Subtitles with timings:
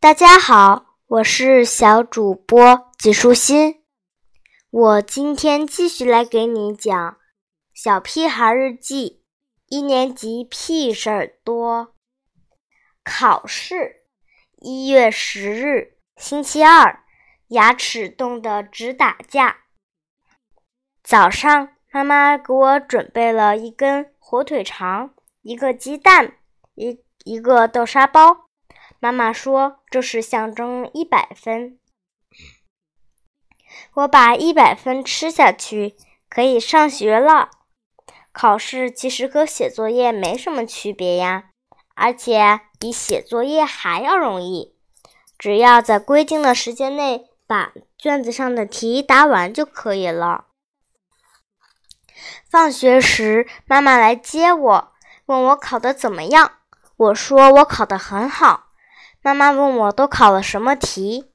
[0.00, 3.82] 大家好，我是小主播纪舒心。
[4.70, 7.12] 我今天继续来给你讲
[7.74, 9.10] 《小屁孩日记》
[9.68, 11.94] 一年级屁事儿多。
[13.04, 14.06] 考试，
[14.62, 17.04] 一月十日，星期二，
[17.48, 19.64] 牙齿冻得直打架。
[21.04, 25.12] 早上，妈妈给我准备了一根火腿肠，
[25.42, 26.38] 一个鸡蛋，
[26.74, 28.46] 一一个豆沙包。
[29.00, 31.78] 妈妈说：“这是象征一百分。”
[33.94, 35.96] 我把一百分吃下去，
[36.28, 37.50] 可以上学了。
[38.32, 41.50] 考试其实和写作业没什么区别呀，
[41.94, 44.76] 而且比写作业还要容易。
[45.38, 50.46] 只要在规定的时间内把卷子上的题答完就可以了。
[52.48, 54.92] 放学时，妈妈来接我，
[55.26, 56.58] 问我考得怎么样。
[56.96, 58.69] 我说我考得很好。
[59.22, 61.30] 妈妈问我都考了什么题，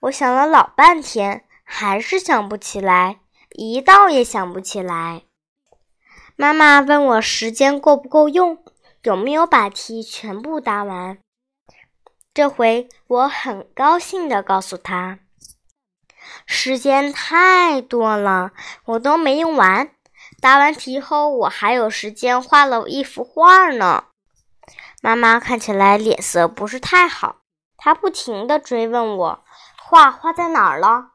[0.00, 3.20] 我想了老半天，还是想不起来，
[3.52, 5.22] 一道也想不起来。
[6.36, 8.62] 妈妈问我时间够不够用，
[9.02, 11.18] 有没有把题全部答完。
[12.34, 15.20] 这回我很高兴地告诉她，
[16.44, 18.52] 时间太多了，
[18.84, 19.90] 我都没用完。
[20.40, 24.04] 答完题后，我还有时间画了一幅画呢。
[25.00, 27.36] 妈妈看起来脸色不是太好，
[27.76, 29.44] 她不停地追问我
[29.82, 31.12] ：“画画在哪儿了？”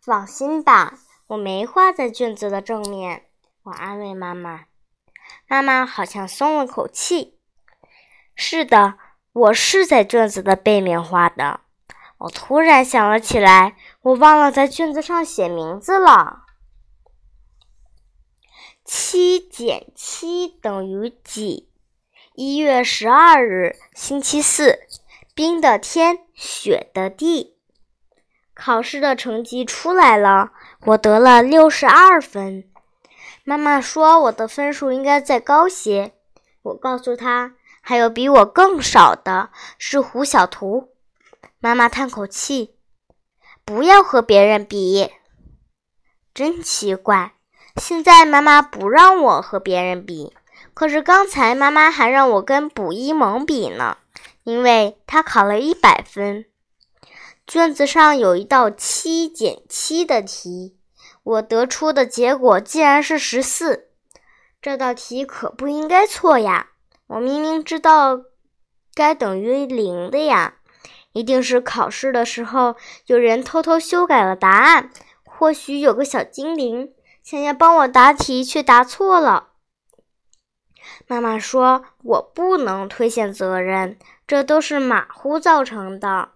[0.00, 3.26] 放心吧，我没画在卷子的正面。
[3.62, 4.64] 我安慰妈妈。
[5.48, 7.38] 妈妈好像松了口气。
[8.34, 8.98] 是的，
[9.32, 11.60] 我是在卷子的背面画的。
[12.18, 16.44] 我突然想了起来，我忘了在卷子上写名字了。
[18.84, 21.71] 七减七等于几？
[22.34, 24.78] 一月十二日，星期四，
[25.34, 27.58] 冰的天，雪的地。
[28.54, 30.50] 考试的成绩出来了，
[30.86, 32.64] 我得了六十二分。
[33.44, 36.14] 妈妈说我的分数应该再高些。
[36.62, 40.88] 我告诉她，还有比我更少的，是胡小图。
[41.60, 42.76] 妈妈叹口气
[43.62, 45.10] ：“不要和别人比。”
[46.32, 47.34] 真奇怪，
[47.76, 50.32] 现在妈妈不让我和别人比。
[50.74, 53.98] 可是刚才妈妈还让我跟卜一萌比呢，
[54.44, 56.46] 因为他考了一百分。
[57.46, 60.76] 卷子上有一道七减七的题，
[61.22, 63.88] 我得出的结果竟然是十四。
[64.62, 66.68] 这道题可不应该错呀！
[67.08, 68.20] 我明明知道
[68.94, 70.54] 该等于零的呀，
[71.12, 74.90] 一定是考试的时候有人偷偷修改了答案，
[75.24, 79.48] 或许有个小精灵想要帮我答题，却答错了。
[81.06, 86.30] 妈妈说：“我不能推卸责任，这都是马虎造成的。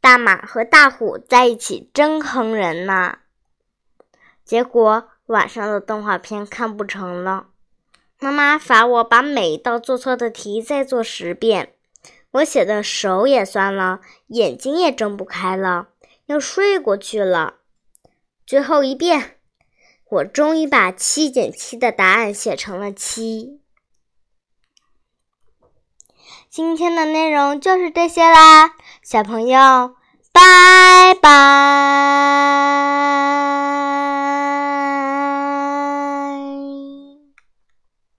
[0.00, 3.18] 大马和大虎在一起真坑人呐！
[4.44, 7.48] 结果晚上的动画片看不成了，
[8.20, 11.74] 妈妈罚我把每一道做错的题再做十遍。
[12.32, 15.88] 我写的手也酸了，眼睛也睁不开了，
[16.26, 17.54] 要睡过去了。
[18.46, 19.34] 最后一遍。”
[20.10, 23.60] 我终于把七减七的答案写成了七。
[26.50, 29.94] 今天的内容就是这些啦，小朋友，
[30.32, 31.47] 拜拜。